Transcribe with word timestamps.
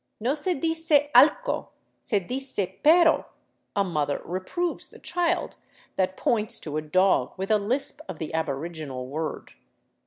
"No 0.29 0.33
se 0.33 0.55
dice 0.55 1.11
allco, 1.13 1.67
se 2.01 2.19
dice 2.21 2.81
perro/' 2.83 3.25
a 3.75 3.83
mother 3.83 4.19
re 4.25 4.39
proves 4.39 4.87
the 4.87 4.97
child 4.97 5.57
that 5.95 6.17
points 6.17 6.59
to 6.61 6.75
a 6.75 6.81
dog 6.81 7.33
with 7.37 7.51
a 7.51 7.59
lisp 7.59 7.99
of 8.09 8.17
the 8.17 8.33
aboriginal 8.33 9.05
word. 9.05 9.51